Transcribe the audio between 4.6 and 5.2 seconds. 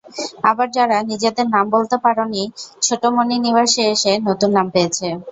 পেয়েছে।